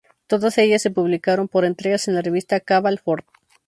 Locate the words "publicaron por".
0.89-1.63